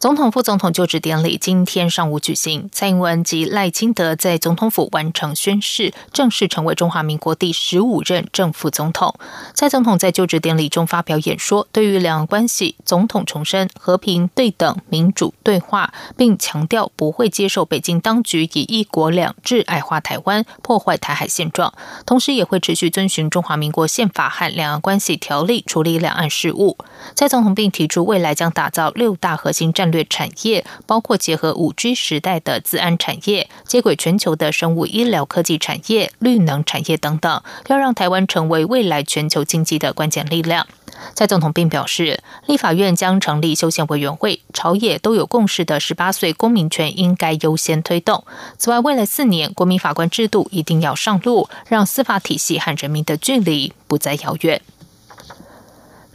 [0.00, 9.14] 总统、副总统就职典礼今天上午举行，蔡英文及赖清德在总统府完成宣誓，正式成为中华民国第十五任正副总统。
[9.52, 21.74] 蔡总统在就职典礼中发表演说，对于两岸关系，总统重申和平、对等、民主对话，并强调不会接受北京当局以一国两制矮化台湾、破坏台海现状，
[22.06, 26.78] 同时也会持续遵循中华民国宪法和两岸关系条例处理两岸事务。
[27.14, 29.89] 蔡总统并提出，未来将打造六大核心战。
[29.90, 40.66] 略产业包括结合五 G 时代的自安产业，接轨全球的生物医疗科技产业、绿能产业等等，要让台湾成为未来全球经济的关键力量。
[41.14, 48.24] 蔡总统并表示，立法院将成立修宪委员会，朝野都有共识的十八岁公民权应该优先推动。
[48.58, 54.60] 此外，未来四年国民法官制度一定要上路，让司法体系和人民的距离不再遥远。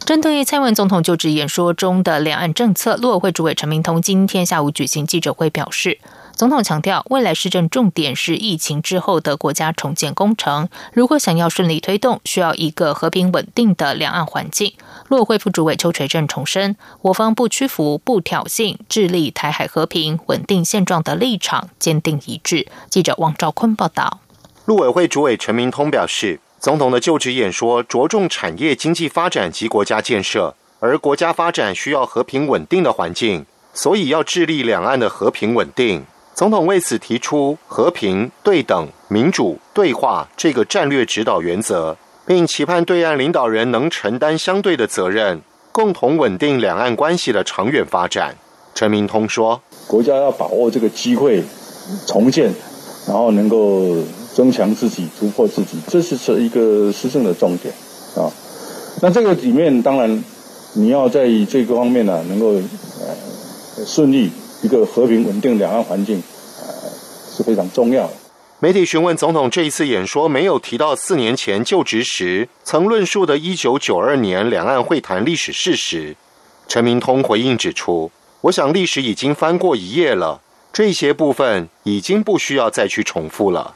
[0.06, 5.98] 针对蔡文总统就职演说中的两岸政策，陆委会主委陈明通今天下午举行记者会表示，
[6.32, 10.68] 总统强调，未来施政重点是疫情之后的国家重建工程。
[10.92, 14.74] 如果想要顺利推动，需要一个和平稳定的两岸环境。
[15.08, 22.68] 陆委会副主委邱垂正重申，我方不屈服、不挑衅，致力台海和平稳定现状的立场坚定一致。
[22.88, 24.20] 记者王兆坤报道。
[24.66, 26.38] 陆委会主委陈明通表示。
[26.66, 36.04] 总统的就职演说着重产业经济发展及国家建设，而国家发展需要和平稳定的环境，所以要致力两岸的和平稳定。
[36.34, 48.34] 总统为此提出和平、对等、民主、对话这个战略指导原则，并期盼对岸领导人能承担相对的责任，共同稳定两岸关系的长远发展。
[48.74, 51.44] 陈明通说：“国家要把握这个机会，
[52.08, 52.52] 重建，
[53.06, 53.94] 然后能够。”
[54.36, 57.72] 增强自己，突破自己，这是是一个施政的重点
[58.14, 58.28] 啊。
[59.00, 60.22] 那这个里面，当然
[60.74, 64.30] 你要在这个方面呢，能够呃顺利
[64.60, 66.22] 一个和平稳定两岸环境，
[66.60, 66.66] 呃
[67.34, 68.12] 是非常重要的。
[68.58, 76.14] 媒体询问总统这一次演说没有提到四年前就职时曾论述的一九九二年两岸会谈历史事实，
[76.68, 78.10] 陈明通回应指出
[78.42, 80.42] ：“我想历史已经翻过一页了，
[80.74, 83.74] 这些部分已经不需要再去重复了。”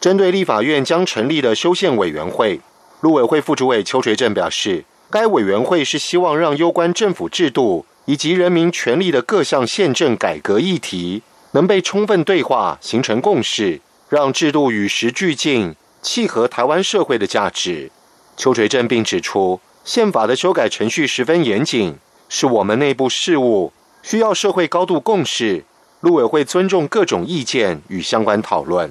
[0.00, 2.58] 针对立法院将成立的修宪委员会，
[3.02, 13.78] 陆委会副主委邱垂正表示，该委员会是希望让攸关政府制度以及人民权利的各项宪政改革议题能被充分对话，形成共识，
[14.08, 17.90] 让制度与时俱进，契合台湾社会的价值。
[18.38, 21.98] 邱垂正并指出，宪法的修改程序十分严谨，
[22.30, 23.70] 是我们内部事务，
[24.02, 25.66] 需要社会高度共识。
[26.00, 28.90] 陆委会尊重各种意见与相关讨论。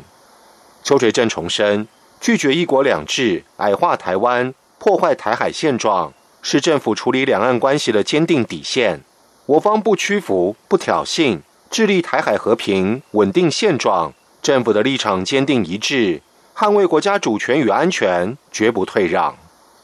[0.84, 1.88] 邱垂正重申，
[2.20, 9.02] 拒绝“一国两制”矮化台湾、破坏台海现状，是政府处理两岸关系的坚定底线。
[9.46, 14.14] 我方不屈服、不挑衅，致力台海和平稳定现状。
[14.42, 16.22] 政府的立场坚定一致，
[16.56, 19.36] 捍卫国家主权与安全，绝不退让。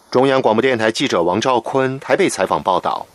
[0.10, 3.06] 中央广播电台记者王兆坤台北采访报道。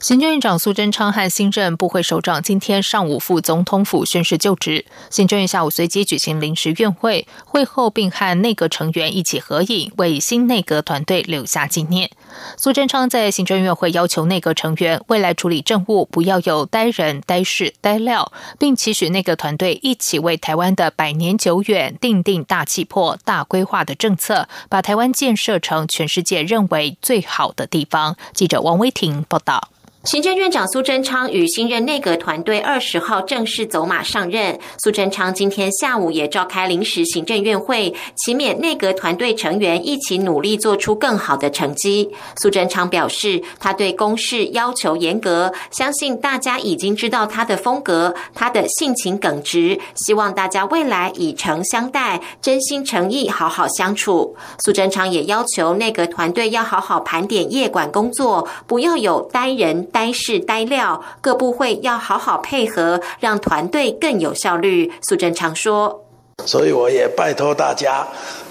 [0.00, 4.86] 行政院长苏贞昌和新任部会首长今天上午赴总统府宣誓就职。
[5.10, 12.10] 行政院下午随即举行临时院会，会后并和内阁成员一起合影，为新内阁团队留下纪念。
[12.56, 28.16] 苏贞昌在行政院会要求内阁成员未来处理政务不要有呆人、呆事、呆料，并期许内阁团队一起为台湾的百年久远定定大气魄、大规划的政策，把台湾建设成全世界认为最好的地方。
[28.32, 29.68] 记者王威婷报道。
[30.04, 34.58] 行政院长苏贞昌与新任内阁团队二十号正式走马上任。
[34.82, 42.10] 苏贞昌今天下午也召开临时行政院会，启勉内阁团队成员一起努力做出更好的成绩。
[42.40, 54.34] 苏贞昌表示，他对公事要求严格，相信大家已经知道他的风格，他的性情耿直，希望大家未来以诚相待，真心诚意好好相处。
[54.64, 59.88] 苏贞昌也要求内阁团队要好好盘点业管工作，不要有呆人。
[59.92, 64.92] 呆事呆料，各部会要好好配合，让团队更有效率。
[65.02, 66.04] 苏贞昌说
[66.46, 68.06] ：“所以我也拜托大家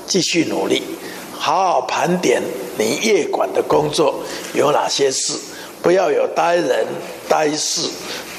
[0.06, 0.83] 继续努力，
[1.31, 2.41] 好好盘点
[2.77, 5.33] 你业管的工作有哪些事，
[5.81, 6.86] 不要有呆人、
[7.27, 7.89] 呆事、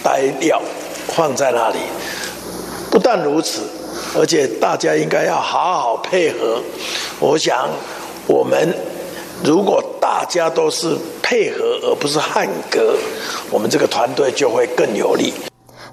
[0.02, 0.60] 呆料
[1.08, 1.78] 放在那里。
[2.90, 3.62] 不但如此，
[4.16, 6.60] 而且大家应该要好好配合。
[7.20, 7.68] 我想，
[8.26, 8.74] 我们
[9.42, 12.94] 如果大家都是配合，而不是汉格，
[13.50, 15.32] 我们这个团队就会更有力。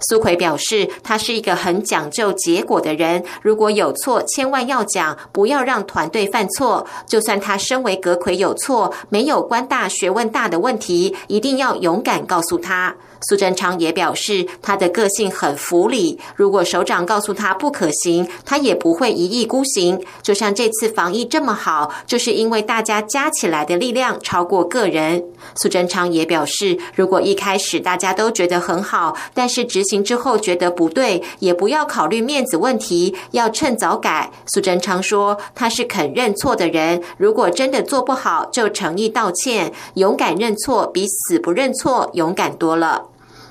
[0.02, 3.24] 苏奎表示，他是一个很讲究结果的人。
[3.42, 6.86] 如果有错，千万要讲，不要让团队犯错。
[7.08, 12.96] 就算他身为阁魁有错，没有官大学问大的问题，一定要勇敢告诉他。
[13.22, 16.19] 苏贞昌也表示，他的个性很服理。
[16.36, 20.00] 如果首长告诉他不可行，他也不会一意孤行。
[20.22, 25.24] 就像这次防疫这么好，就是因为大家加起来的力量超过个人。
[25.56, 34.31] 苏贞昌也表示，如果一开始大家都觉得很好，但是执行之后觉得不对，也不要考虑面子问题，要趁早改。
[34.46, 43.06] 苏贞昌说，他是肯认错的人，如果真的做不好，就诚意道歉，勇敢认错，比死不认错勇敢多了。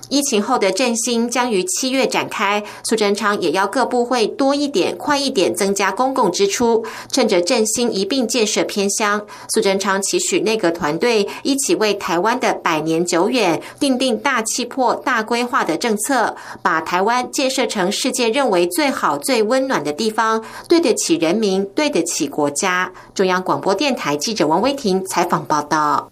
[0.09, 9.25] 疫情后的振兴将于七月展开，苏贞昌也要各部会多一点、快一点增加公共支出，趁着振兴一并建设偏乡。
[9.49, 22.93] 苏贞昌期许内阁团队一起为台湾的百年久远定定大气魄、大规划的政策，把台湾建设成世界认为最好、最温暖的地方，对得起人民，对得起国家。
[23.15, 26.11] 中央广播电台记者王威婷采访报道。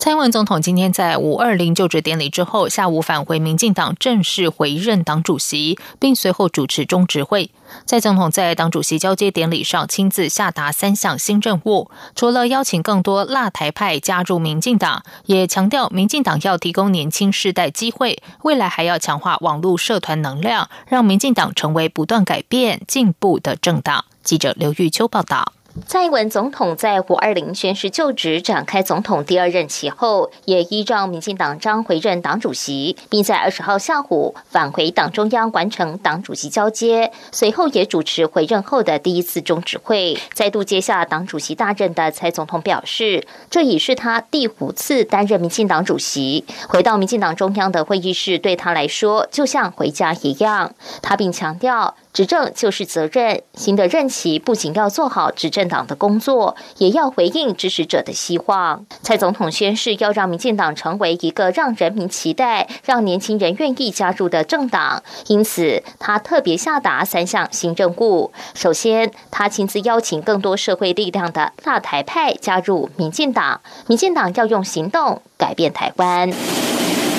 [0.00, 7.50] 蔡英文总统今天在五二零就职典礼之后，下午返回民进党正式回任党主席，并随后主持中执会。
[7.84, 24.06] 蔡总统在党主席交接典礼上亲自下达三项新任务，除了邀请更多辣台派加入民进党，也强调民进党要提供年轻世代机会，未来还要强化网络社团能量，让民进党成为不断改变进步的政党。
[24.24, 25.52] 记者刘玉秋报道。
[25.86, 37.12] 蔡英文总统在五二零宣誓就职，展开总统第二任期后，也依照民进党章回任党主席，并在二十号下午返回党中央完成党主席交接。
[37.32, 46.44] 随后也主持回任后的第一次中指会，再度接下党主席大任的蔡总统表示，这已是他第五次担任民进党主席。
[46.68, 50.74] 回到民进党中央的会议室，对他来说就像回家一样。
[51.00, 51.94] 他并强调。
[52.12, 58.84] 执政就是责任，新的任期不仅要做好执政党的工作，也要回应支持者的希望。
[59.02, 68.32] 蔡总统宣誓要让民进党成为一个让人民期待、让年轻人愿意加入的政党，因此他特别下达三项新任务。
[68.54, 76.32] 首先，他亲自邀请更多社会力量的大台派加入民进党，民进党要用行动改变台湾。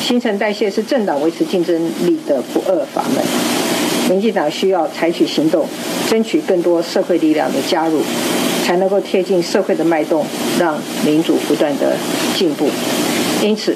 [0.01, 3.50] 新陈代谢是政党维持竞争力的不二法门。
[4.11, 5.65] 民进党需要采取行动，
[6.09, 8.01] 争取更多社会力量的加入，
[8.65, 10.25] 才能够贴近社会的脉动，
[10.59, 11.95] 让民主不断的
[12.35, 12.69] 进步。
[13.41, 13.73] 因此，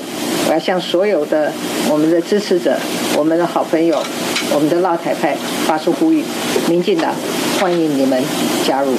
[0.49, 1.53] 我要向所有的
[1.89, 2.77] 我们的支持者、
[3.17, 3.97] 我们的好朋友、
[4.53, 6.21] 我们的辣台派发出呼吁：
[6.67, 7.15] 民进党
[7.61, 8.21] 欢迎你们
[8.67, 8.91] 加入。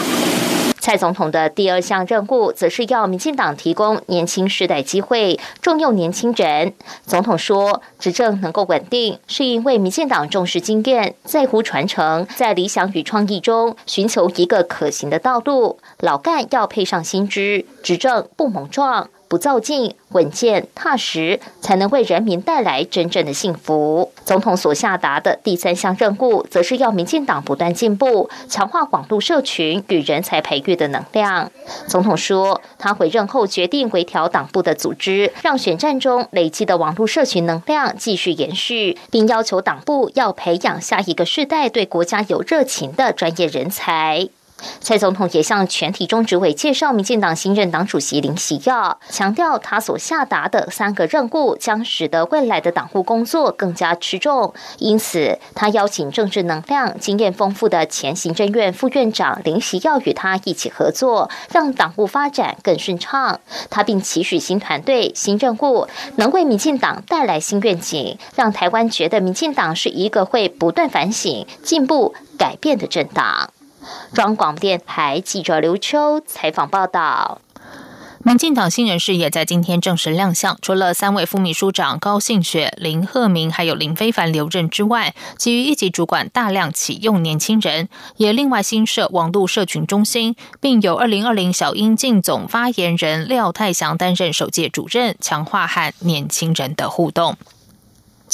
[0.86, 6.74] 蔡总统的第二项任务，则是要民进党提供年轻世代机会，重用年轻人。
[7.04, 15.80] 总统说，执政能够稳定，是因为民进党重视经验，在乎传承，在理想与创意中寻求一个可行的道路。
[15.98, 19.10] 老干要配上新知，执政不莽撞。
[19.28, 24.12] 不造进，稳健踏实，才能为人民带来真正的幸福。
[24.24, 31.50] 总统所下达的第三项任务，则是要民进党不断进步，强化网络社群与人才培育的能量。
[31.86, 44.28] 总统说，他回任后决定微调党部的组织，让选战中累积的网络社群能量继续延续，并要求党部要培养下一个世代对国家有热情的专业人才。
[44.80, 54.54] 蔡总统也向全体中执委介绍民进党新任党主席林喜耀，强调他所下达的三个任务将使得未来的党务工作更加持重。
[54.78, 63.40] 因此，他邀请政治能量、经验丰富的前行政院副院长林喜耀与他一起合作，让党务发展更顺畅。
[63.68, 65.86] 他并期许新团队、新任务
[66.16, 73.50] 能为民进党带来新愿景，让台湾觉得民进党是一个会不断反省、进步、改变的政党。
[74.12, 77.40] 中广电台记者刘秋采访报道：
[78.22, 97.36] 民进党新人士也在今天正式亮相，除了三位副秘书长高信雪、林鹤明还有林非凡留任之外，其余一级主管大量启用年轻人，也另外新设网络社群中心，并由二零二零小英进总发言人廖泰祥担任首届主任，强化和年轻人的互动。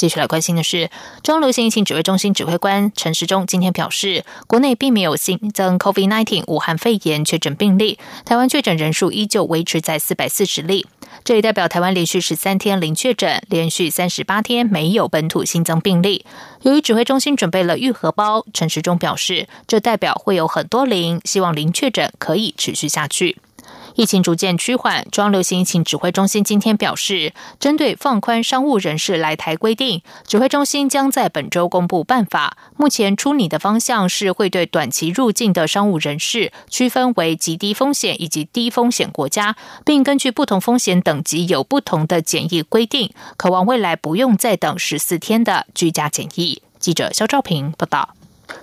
[0.03, 0.89] 继续来关心的是，
[1.23, 10.85] 中流行疫情指挥中心指挥官陈时中今天表示，国内并没有新增 COVID-19 武汉肺炎确诊病例，台湾确诊人数依旧维持在四百四十例。
[11.23, 16.25] 这也代表台湾连续十三天零确诊，连续三十八天没有本土新增病例。
[16.63, 23.37] 由于指挥中心准备了愈合包，陈时中表示，这代表会有很多零，希望零确诊可以持续下去。
[23.95, 32.57] 疫情逐渐趋缓，中央流行疫情指挥中心今天表示，针对放宽商务人士来台规定，指挥中心将在本周公布办法。
[32.75, 46.61] 目前出拟的方向是会对短期入境的商务人士区分为极低风险以及低风险国家，并根据不同风险等级有不同的检疫规定，渴望未来不用再等十四天的居家检疫。
[46.79, 48.15] 记者肖兆平报道。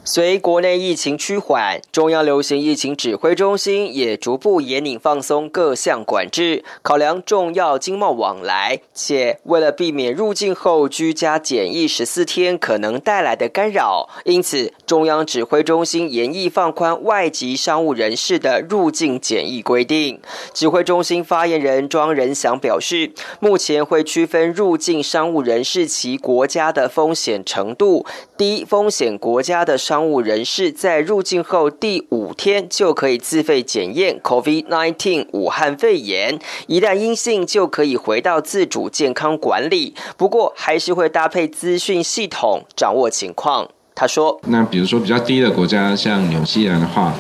[0.05, 20.21] 随国内疫情趋缓，中央流行疫情指挥中心也逐步严拧放松各项管制，考量重要经贸往来，且为了避免入境后居家检疫十四天可能带来的干扰，因此中央指挥中心严议放宽外籍商务人士的入境检疫规定。
[20.55, 28.07] 指挥中心发言人庄仁祥表示，目前会区分入境商务人士其国家的风险程度，
[28.37, 29.80] 低风险国家的。
[29.81, 39.95] 商务人士在入境后第五天就可以自费检验 COVID-19 武汉肺炎，一旦阴性就可以回到自主健康管理。
[40.17, 43.71] 不过还是会搭配资讯系统掌握情况。
[44.01, 47.13] 他说：“那比如说比较低的国家，像纽西兰的话，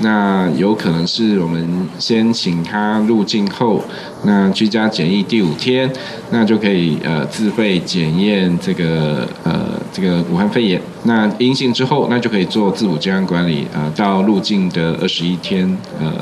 [0.00, 3.82] 那有可能是我们先请他入境后，
[4.24, 5.90] 那居家检疫第五天，
[6.30, 10.78] 那就可以呃自费检验这个呃这个武汉肺炎。
[11.04, 16.12] 那阴性之后，那就可以做自主健康管理啊，到入境的二十一天呃。”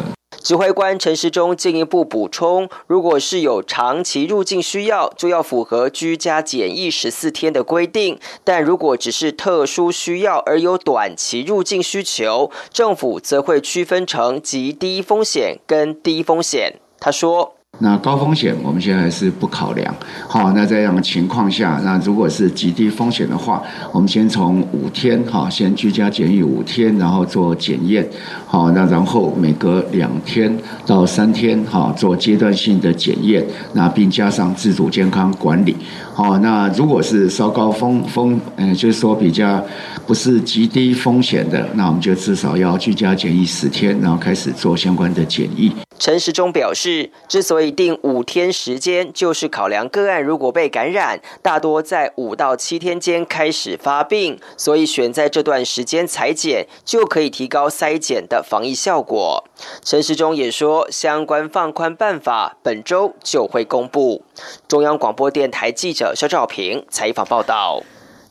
[0.44, 16.74] 指挥官陈时中进一步补充，如果是有长期入境需要，就要符合居家检疫十四天的规定；但如果只是特殊需要而有短期入境需求，政府则会区分成极低风险跟低风险。
[17.00, 17.54] 他说。
[17.78, 19.95] 那高风险我们现在是不考量，
[20.28, 23.62] 好，那在这样的情况下，那如果是极低风险的话，
[23.93, 28.09] 我们先从五天哈，先居家检疫五天，然后做检验，
[28.47, 35.76] 好，那然后每隔两天到三天哈，做阶段性的检验，那并加上自主健康管理，
[36.14, 39.62] 好，那如果是稍高风风，嗯，就是说比较
[40.07, 45.73] 不是极低风险的，那我们就至少要居家检疫十天，然后开始做相关的检疫。
[45.96, 59.44] 陈时中表示，之所以定五天时间，就是考量个案如果被感染，大多在五到七天间开始发病，所以选在这段时间裁剪，就可以提高筛检的防疫效果。
[59.82, 64.24] 陈时中也说，相关放宽办法本周就会公布。
[64.66, 67.82] 中央广播电台记者肖兆平采访报道。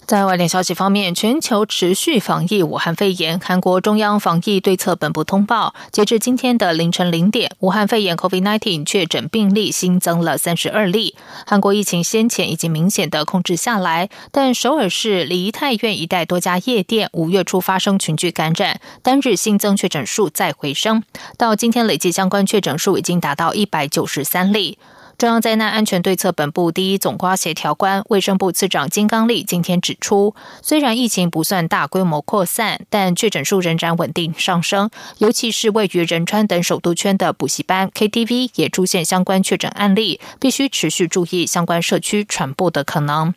[0.06, 3.40] 在外电消息方面，全球持续防疫武汉肺炎。
[3.40, 11.16] 韩国中央防疫对策本部通报，截至今天的凌晨零点，武汉肺炎 （COVID-19） 确诊病例新增了三十二例。
[11.48, 21.04] 韩国疫情先前已经明显的控制下来，但首尔市梨泰院一带多家夜店五月初发生群聚感染，单日新增确诊数再回升，
[21.38, 24.78] 到今天累计相关确诊数已经达到一百九十三例。
[25.18, 34.90] 中央灾难安全对策本部第一总瓜协调官、卫生部次长金刚利今天指出，虽然疫情不算大规模扩散，但确诊数仍然稳定上升。
[35.20, 43.34] 尤其是位于仁川等首都圈的补习班、KTV 也出现相关确诊案例，必须持续注意相关社区传播的可能。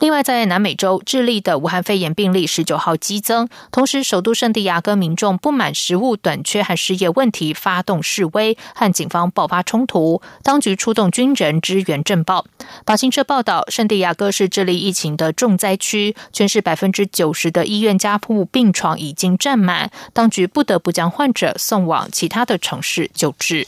[0.00, 11.10] 另外，在南美洲，智利的武汉肺炎病例十九号激增，同时首都圣地亚哥民众不满食物短缺和失业问题，发动示威，和警方爆发冲突，当局出动。
[11.18, 12.46] 军人支援政报。
[12.86, 23.66] 法新社报道，圣地亚哥是智利疫情的重灾区，全市百分之九十的医院加铺病床已经占满，当局不得不将患者送往其他的城市救治。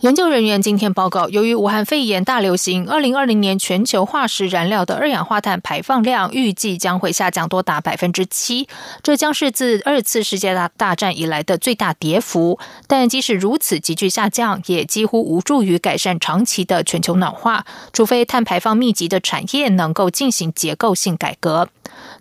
[0.00, 8.66] 研究人员今天报告，由于武汉肺炎大流行，二零二零年全球化石燃料的二氧化碳排放量预计将会下降多达百分之七，
[9.02, 12.58] 这将是自二次世界大大战以来的最大跌幅。
[12.86, 21.68] 但即使如此急剧下降，也几乎无助于改善长期的全球暖化，除非碳排放密集的产业能够进行结构性改革。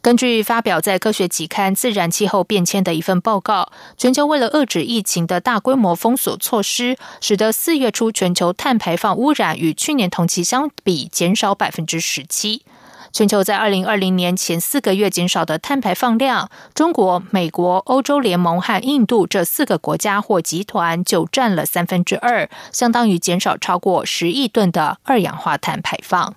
[0.02, 12.64] 根据发表在科学期刊《自然气候变迁》的一份报告，全球为了遏制疫情的大规模封锁措施，使得四月初全球碳排放污染与去年同期相比减少百分之十七。
[13.12, 26.36] 全球在二零二零年前四个月减少的碳排放量，中国、美国、欧洲联盟和印度这四个国家或集团就占了三分之二，相当于减少超过十亿吨的二氧化碳排放。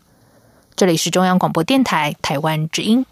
[0.75, 3.07] 这里是中央广播电台台湾之音。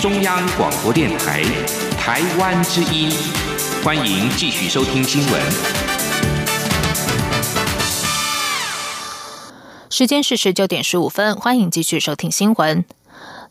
[0.00, 1.42] 中央广播电台，
[1.98, 3.53] 台湾之音。
[3.84, 5.42] 欢迎继续收听新闻。
[9.90, 12.86] 时间是十九点十五分，欢迎继续收听新闻。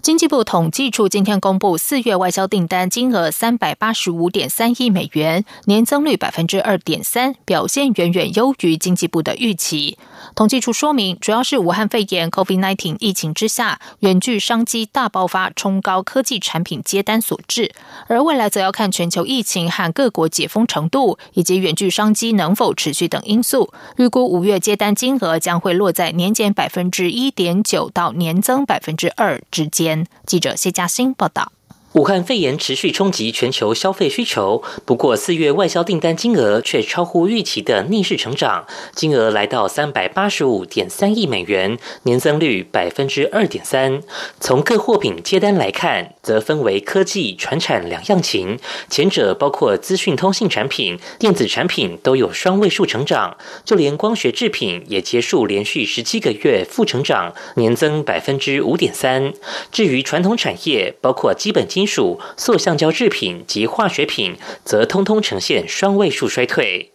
[0.02, 10.00] 经济部统计处今天公布四月外销订单金额三百八十五点三亿美元，年增率百分之二点三，表现远远优于经济部的预期。
[10.36, 17.72] 统计处说明，主要是武汉肺炎 （COVID-19） 疫情之下，远距商机大爆发，冲高科技产品接单所致。
[18.08, 23.72] 而未来则要看全球疫情和各国解封程度，以及远距商机能否持续等因素。
[23.98, 30.08] 预估五月接单金额将会落在年减百分之一点九到年增百分之二之间。
[30.26, 31.52] 记者谢嘉欣报道。
[31.94, 44.02] 武汉肺炎持续冲击全球消费需求，不过四月外销订单金额却超乎预期的逆势成长，金额来到三百八十五点三亿美元，年增率百分之二点三。
[44.40, 48.58] 从各货品接单来看，则分为科技、传产两样情，
[48.90, 59.32] 前者包括资讯通信产品、电子产品都有双位数成长，就连光学制品也结束连续十七个月负成长，年增百分之五点三。
[59.72, 61.83] 至于传统产业，包括基本金。
[61.84, 66.93] 金属、塑橡胶制品及化学品则通通呈现双位数衰退。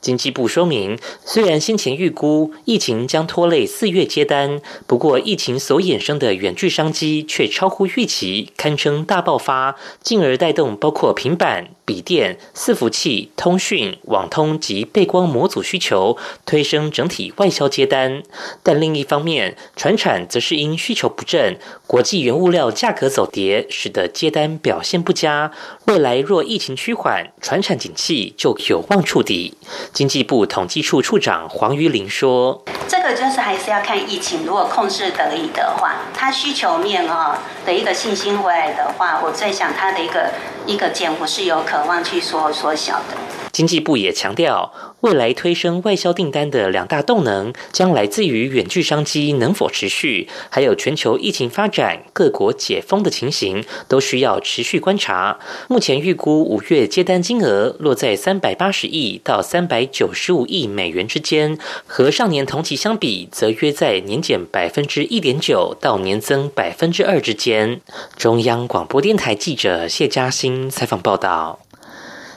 [0.00, 11.70] 经济部说明，虽然先前预估疫情将拖累四月接单，不过疫情所衍生的远距商机却超乎预期，堪称大爆发，进而带动包括平板。
[11.88, 18.22] 笔电、伺服器、通讯、网通及背光模组需求推升整体外销接单，
[18.62, 25.50] 但另一方面，船产则是因需求不振，国际原物料价格走跌，使得接单表现不佳。
[25.86, 29.54] 未来若疫情趋缓，船产景气就有望触底。
[29.92, 40.30] 经济部统计处处长黄瑜林说：“这个就是还是要看疫情，如果控制得宜的话，它需求面啊的一个信心回来的话，我在想它的一个
[40.68, 43.16] 一个减幅是有。”渴望去缩缩小的。
[43.50, 44.72] 经济部也强调。
[45.00, 55.38] 未来推升外销订单的两大动能，将来自于远距商机能否持续，还有全球疫情发展、各国解封的情形，都需要持续观察。
[55.68, 67.80] 目前预估五月接单金额落在三百八十亿到三百九十五亿美元之间，和上年同期相比，则约在年减百分之一点九到年增百分之二之间。
[68.16, 71.58] 中央广播电台记者谢嘉欣采访报道。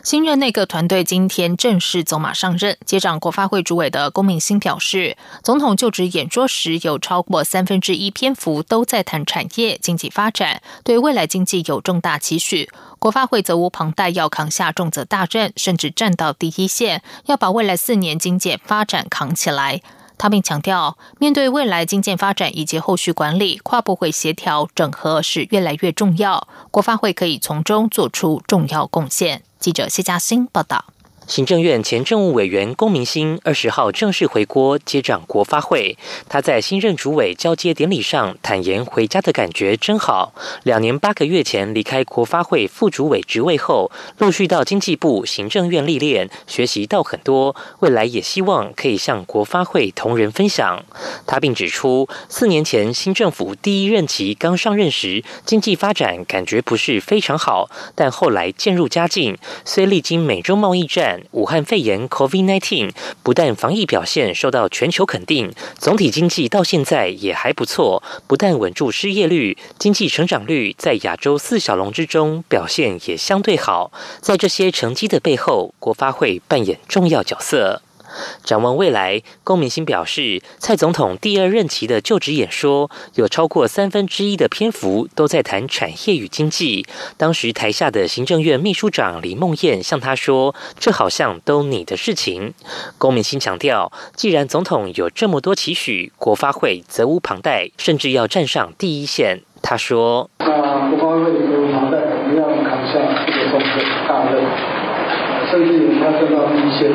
[0.03, 2.75] 新任内阁团队今天正式走马上任。
[2.87, 12.67] 接掌国发会主委的龚明鑫表示，总统就职演说时有超过三分之一篇幅都在谈产业经济发展，对未来经济有重大期许。
[12.97, 19.81] 国发会责无旁贷，要扛下重责大任，甚至站到第一线，要把未来四年经济发展扛起来。
[20.21, 29.41] 他并强调，面对未来经济发展以及后续管理，跨部会协调整合是越来越重要，国发会可以从中做出重要贡献。
[29.57, 30.85] 记者谢嘉欣报道。
[31.27, 35.97] 行政院前政务委员龚明鑫二十号正式回国接掌国发会。
[36.27, 40.33] 他在新任主委交接典礼上坦言：“回家的感觉真好。
[40.63, 47.55] 两年八个月前离开国发会副主委职位后，陆续到经济部、行政院历练，学习到很多。
[47.79, 50.83] 未来也希望可以向国发会同仁分享。”
[51.25, 59.37] 他并指出，四年前新政府第一任期刚上任时，经济发展感觉不是非常好，但后来渐入佳境。
[59.63, 61.10] 虽历经美洲贸易战。
[61.31, 62.91] 武汉肺炎 （COVID-19）
[63.23, 68.03] 不但防疫表现受到全球肯定，总体经济到现在也还不错。
[68.27, 73.91] 不但稳住失业率，经济成长率在亚洲四小龙之中表现也相对好。
[74.19, 77.81] 在这些成绩的背后，国发会扮演重要角色。
[78.43, 86.85] 展望未来，龚明鑫表示，蔡总统第二任期的就职演说有超过三分之一的篇幅都在谈产业与经济。
[87.17, 92.53] 当时台下的行政院秘书长李梦燕向他说：“这好像都你的事情。”
[92.97, 99.41] 龚明鑫强调，既然总统有这么多期许，国发会责无旁贷，甚至要站上第一线。
[99.61, 102.93] 他说：“那国发会责无旁贷，我们要扛下
[103.27, 103.61] 这个重
[104.07, 104.43] 大任，
[105.49, 106.91] 甚至要站到第一线。”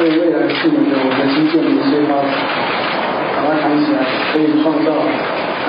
[0.00, 2.32] 对未来四年的我们新建的一些发展，
[3.36, 4.00] 把它谈起来，
[4.32, 4.96] 可以创造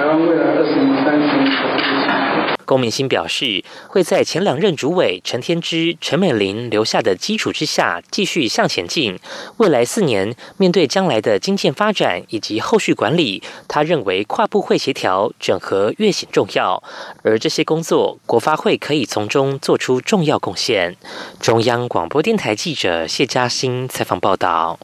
[0.01, 2.55] 台湾未来二十年、三十年的事情。
[2.65, 9.19] 龚明鑫表示，会在前两任主委陈天之、陈美玲留下的基础之下，继续向前进。
[9.57, 16.81] 未来四年，面对将来的经济发展以及后续管理，他认为跨部会协调整合越显重要。
[17.21, 20.95] 而这些工作，国发会可以从中做出重要贡献。
[21.39, 24.79] 中央广播电台记者谢嘉欣采访报道。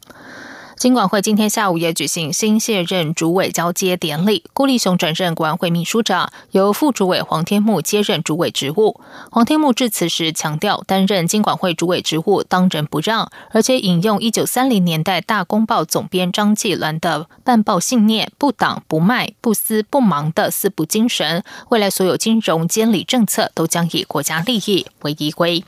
[0.78, 9.00] 金管会今天下午也举行新卸任主委交接典礼，顾立雄转任国安会秘书长，由副主委黄天木接任主委职务。
[9.32, 25.64] 黄天木致辞时强调，担任金管会主委职务当仁不让，而且引用一九三零年代大公报总编张继鸾的办报信念“不党不卖不私不忙”的四不精神，未来所有金融监理政策都将以国家利益为依归。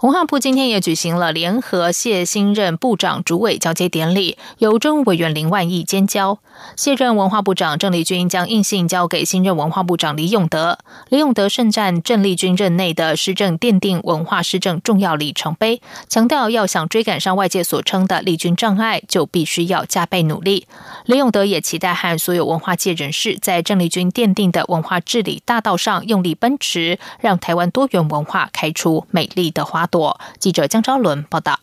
[0.00, 6.38] 文化部今天也举行了联合谢新任部长主委交接典礼，由政务委员林万亿兼交。
[6.74, 10.78] 卸任文化部长郑丽君将印信交给新任文化部长李永德。
[11.10, 20.66] 李永德盛赞郑丽君任内的施政奠定文化施政重要里程碑，强调要想追赶上外界所称的丽君障碍，就必须要加倍努力。
[21.04, 29.86] 李永德也期待和所有文化界人士在郑丽君奠定的文化治理大道上用力奔驰，让台湾多元文化开出美丽的花。
[29.90, 31.58] 朵记者江昭伦报道，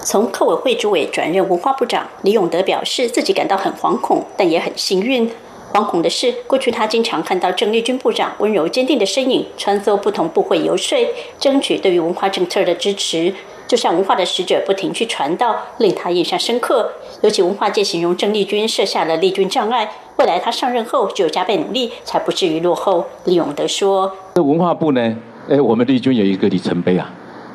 [0.00, 5.28] 从客委会主委转任文化部长，李永德表示自己感到很惶恐，但也很幸运。
[5.72, 10.98] 惶恐的是，过去他经常看到郑丽君部长温柔坚定的身影，穿梭不同部会游说，
[11.38, 13.34] 争取对于文化政策的支持，
[13.66, 16.92] 就像文化的使者不停去传道，令他印象深刻。
[17.22, 23.06] 尤其文化界形容郑丽君设下了丽君障碍，未来他上任后就加倍努力，才不至于落后。
[23.24, 25.16] 李永德说：“这文化部呢，
[25.48, 27.10] 哎，我们丽君有一个里程碑啊。”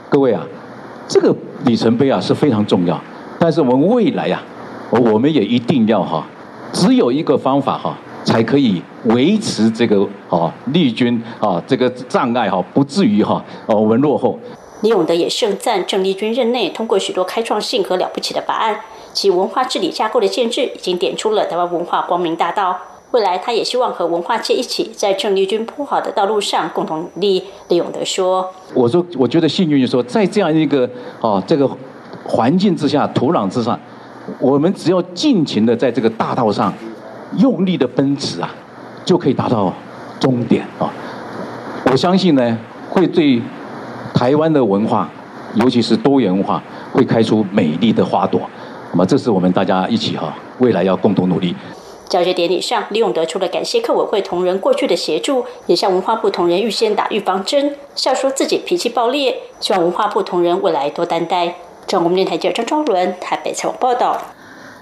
[0.09, 0.41] 各位啊，
[1.07, 2.99] 这个里程碑啊是非常重要，
[3.37, 4.41] 但是我们未来啊，
[4.89, 6.25] 我们也一定要哈，
[6.71, 14.39] 只有一个方法哈，才可以维持这个啊立军啊这个障碍哈，不至于哈哦我们落后。
[14.81, 18.79] 李永德也盛赞郑丽君任内通过许多开创性和了不起的法案，
[19.11, 22.77] 其文化治理架构的建制已经点出了台湾文化光明大道。
[23.11, 27.41] 未来，他也希望和文化界一起，在郑丽君铺好的道路上共同努力。
[27.69, 30.87] 李永德说：“我说，我觉得幸运，就说在这样一个
[31.21, 31.69] 啊这个
[32.25, 33.79] 环境之下、土壤之上，
[34.39, 36.73] 我们只要尽情的在这个大道上
[37.37, 38.53] 用力的奔驰啊，
[39.05, 39.73] 就可以达到
[40.19, 40.91] 终点啊！
[41.85, 42.57] 我相信呢，
[42.89, 43.41] 会对
[44.13, 45.09] 台湾的文化，
[45.55, 48.41] 尤其是多元文化，会开出美丽的花朵。
[48.91, 51.55] 那么，这是我们大家一起哈，未来要共同努力。”
[52.09, 61.55] 交接典礼上，李永德除了感谢客委会同仁过去的协助，也向文化部同仁预先打预防针，笑说自己脾气暴烈，希望文化部同仁未来多担待。
[61.85, 64.21] 中国电台记者张昭伦台北采访报道。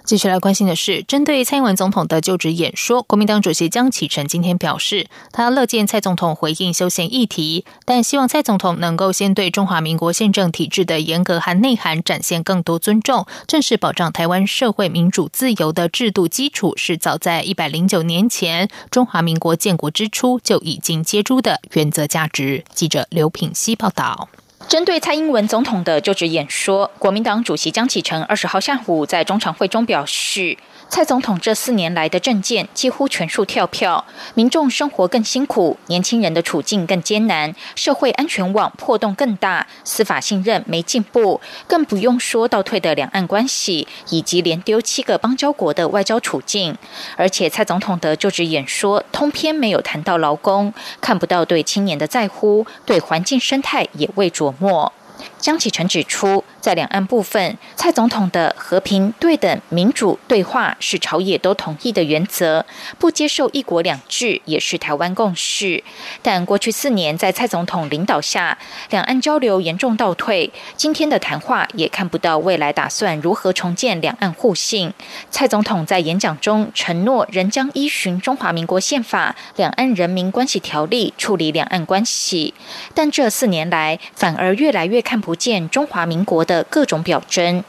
[0.05, 22.63] 继续来关心的是，针对蔡英文总统的就职演说，国民党主席江启臣今天表示，他乐见蔡总统回应休闲议题，但希望蔡总统能够先对中华民国宪政体制的严格和内涵展现更多尊重，正式保障台湾社会民主自由的制度基础，是早在一百零九年前中华民国建国之初就已经接诸的原则价值。
[22.75, 24.29] 记者刘品希报道。
[24.67, 30.57] 针对蔡英文总统的就职演说，国民党主席江启臣二十号下午在中常会中表示。
[30.87, 46.77] 蔡总统这四年来的政见几乎全数跳票，民众生活更辛苦，年轻人的处境更艰难，社会安全网破洞更大，司法信任没进步，更不用说倒退的两岸关系，以及连丢七个邦交国的外交处境。
[47.17, 54.93] 而且蔡总统的就职演说通篇没有谈到劳工，看不到对青年的在乎，对环境生态也未琢磨。
[55.39, 56.43] 江启臣指出。
[56.65, 62.65] 在两岸部分，蔡总统的和平、对等、民主对话是朝野都同意的原则，
[62.97, 65.83] 不接受一国两制也是台湾共识。
[66.23, 68.57] 但过去四年在蔡总统领导下，
[68.89, 74.91] 两岸交流严重倒退，今天的谈话也看不到未来打算如何重建两岸互信。
[75.29, 82.55] 蔡总统在演讲中承诺，仍将依循中华民国宪法、两岸人民关系条例处理两岸关系，
[82.95, 86.54] 但这四年来反而越来越看不见中华民国的。
[86.55, 87.63] 的各种表征，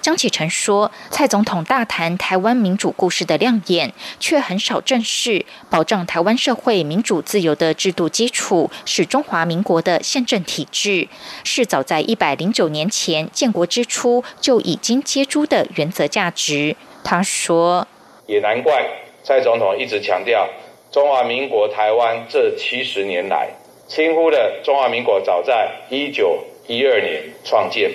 [0.00, 11.06] 张启成说，蔡总统大谈台湾民主故事的亮眼，却很少正视保障台湾社会民主自由的制度基础是中华民国的宪政体制，
[11.44, 16.74] 是早在一百零九年前建国之初就已经接诸的原则价值。
[17.04, 17.86] 他说，
[18.26, 18.84] 也难怪
[19.22, 20.48] 蔡总统一直强调
[20.90, 23.50] 中华民国台湾这七十年来，
[23.86, 27.90] 轻忽了中华民国早在一九一二年创建。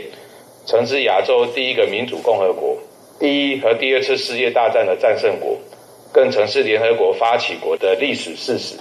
[0.68, 2.78] 曾是亚洲第一个民主共和国，
[3.22, 5.58] 第一和第二次世界大战的战胜国，
[6.12, 8.76] 更曾是联合国发起国的历史事实。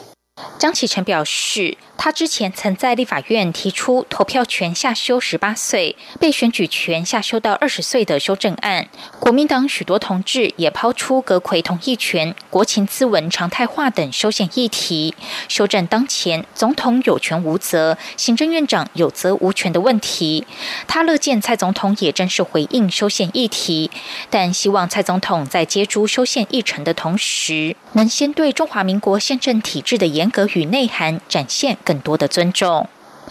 [0.59, 1.77] 张启臣表示。
[1.99, 8.89] 他之前曾在立法院提出投票权下修十八岁、被选举权下修到二十岁的修正案。
[9.19, 15.15] 国民党许多同志也抛出阁魁同意权、国情咨文常态化等修宪议题。
[15.49, 20.47] 修正当前总统有权无责、行政院长有责无权的问题。
[20.87, 23.91] 他乐见蔡总统也正式回应修宪议题，
[24.31, 31.77] 但希望蔡总统在接诸修宪议程的同时，能先对中华民国宪政体制的严格与内涵展现。
[31.87, 32.89] 更多的尊重。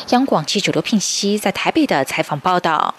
[0.09, 2.95] 央广记者刘聘熙在台北的采访报道：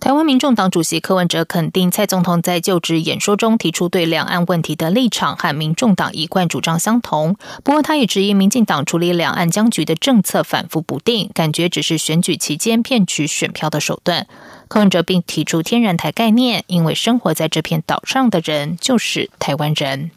[0.00, 7.36] 台湾民众党主席柯文哲肯定蔡总统在就职演说中提出对两岸问题的立场和民众党一贯主张相同。
[7.64, 14.26] 不过，他也质疑民进党处理两岸僵局的政策反复不定，感觉只是选举期间骗取选票的手段。
[14.68, 20.10] 柯文哲并提出“天然台”概念，因为生活在这片岛上的人就是台湾人。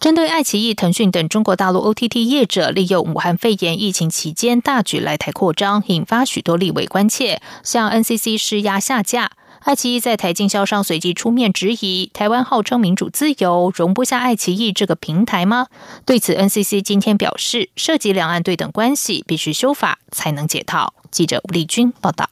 [0.00, 9.32] 针对爱奇艺、腾讯等中国大陆 OTT 业者利用武汉肺炎疫情期间大举来台扩张，引发许多立委关切，向 NCC 施压下架。
[9.64, 15.66] 爱奇艺在台经销商随即出面质疑：台湾号称民主自由，容不下爱奇艺这个平台吗？
[16.06, 20.94] 对此，NCC 今天表示，涉及两岸对等关系，必须修法才能解套。
[21.10, 22.30] 记者吴丽君报道。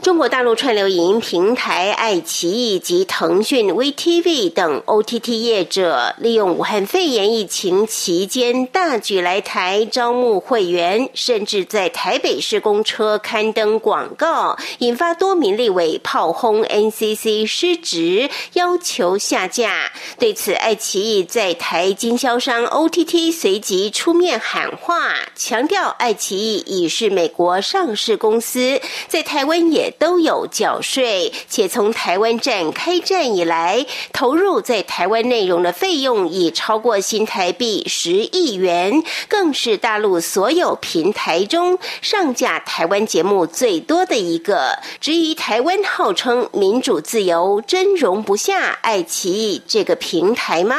[0.00, 19.92] 中国大陆串流影音平台爱奇艺及腾讯 VTV 等 OTT 业者，利用武汉肺炎疫情期间大举来台招募会员，甚至在台北市公车刊登广告，引发多名立委炮轰 NCC 失职，要求下架。
[20.18, 29.49] 对此，爱奇艺在台经销商 OTT 随即出面喊话，强调爱奇艺已是美国上市公司，在台。
[29.50, 44.78] 温也都有缴税，且从台湾站开战以来，投入在台湾内容的费用已超过新台币十亿元，更是大陆所有平台中上架台湾节目最多的一个。
[45.00, 50.76] 至于台湾号称民主自由，真容不下爱奇艺这个平台吗？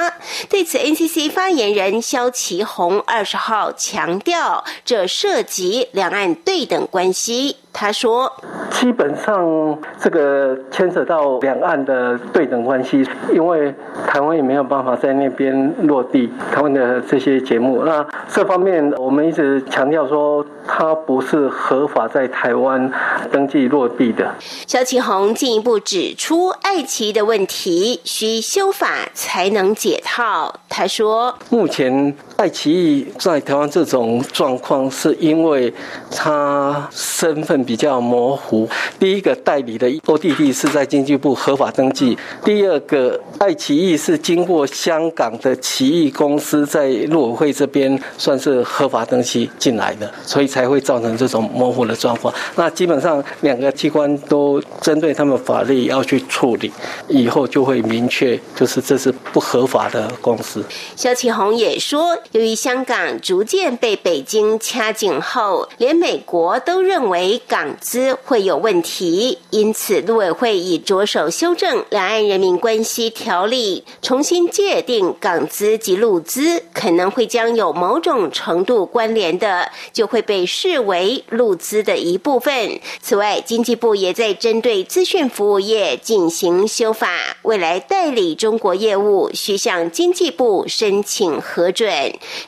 [0.49, 7.57] 对此，NCC 发言人肖其宏二十号强调，这涉及两岸对等关系。
[7.73, 8.31] 他说
[8.69, 13.73] ：“基本上这个牵扯到两岸的对等关系，因为
[14.07, 17.83] 台湾也没有办法在那边落地台湾的这些节目。
[17.83, 22.91] 那这方面我们一直强调说，它不是合法在台湾
[23.31, 24.35] 登记落地的。”
[24.67, 30.60] 肖启宏进一步指出，爱奇艺的问题需修法才能解套。
[30.73, 35.73] 他说：“目前爱奇艺在台湾这种状况，是因为
[36.09, 38.67] 他身份。”比较模糊。
[38.99, 52.33] 第一个代理的 ODD 是在经济部合法登记，第二个爱奇艺是经过香港的奇异公司在陆委会这边算是合法登记进来的，所以才会造成这种模糊的状况。
[52.55, 56.71] 那基本上两个机关都针对他们法律要去处理，
[57.07, 60.60] 以后就会明确，就是这是不合法的公司。
[60.95, 67.39] 肖启宏也说，由于香港逐渐被北京掐紧后，连美国都认为。
[67.47, 82.79] 港资会有问题，因此陆委会已着手修正《两岸人民关系条例》，重新界定港资及陆资，可能会将有某种程度关联的，就会被视为陆资的一部分。
[83.01, 91.89] 此外，经济部也在针对资讯服务业进行修法，未来代理中国业务需向经济部申请核准。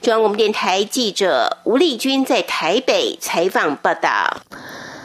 [0.01, 4.41] 中央广播电台记者吴丽君在台北采访报道。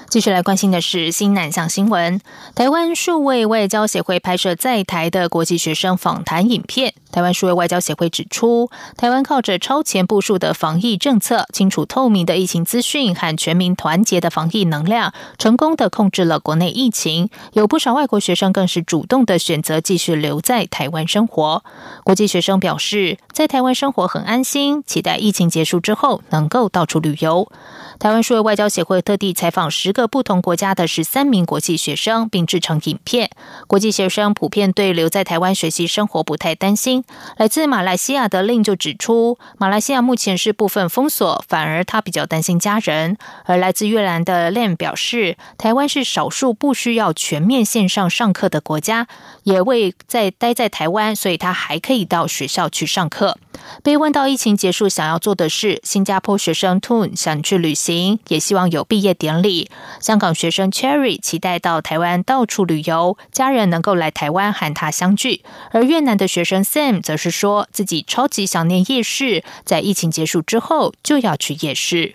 [0.09, 2.19] 继续来关心的是新南向新闻。
[2.55, 6.95] 台湾数位外交协会拍摄在台的国际学生访谈影片。
[7.13, 17.29] 台湾数位外交协会指出，台湾靠着超前部署的防疫政策、清楚透明的疫情资讯和全民团结的防疫能量，成功的控制了国内疫情。
[17.53, 21.63] 有不少外国学生更是主动的选择继续留在台湾生活。
[22.05, 27.51] 国际学生表示，在台湾生活很安心，期待疫情结束之后能够到处旅游。
[27.99, 33.31] 台湾数位外交协会特地采访十个不同国家的十三名国际学生，并制成影片。
[33.67, 37.03] 国际学生普遍对留在台湾学习生活不太担心。
[37.37, 43.19] 来自马来西亚的令就指出，马来西亚目前是部分封锁，反而他比较担心家人。
[43.45, 49.09] 而来自越南的 Lam 表示，台湾是少数不需要全面线上上课的国家，
[49.43, 53.37] 也未在待在台湾，所以他还可以到学校去上课。
[53.83, 59.69] 被问到疫情结束想要做的事，新加坡学生 Tun 想去旅行，也希望有毕业典礼。
[60.01, 65.43] 香港学生 Cherry 期待到台湾到处旅游，家人能够来台湾和他相聚。
[65.73, 72.15] 而越南的学生 Sam 则是说自己超级想念夜市，在疫情结束之后就要去夜市。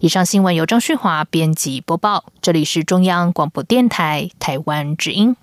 [0.00, 5.36] 以上新闻由张旭华编辑播报，这里是中央广播电台台湾之音。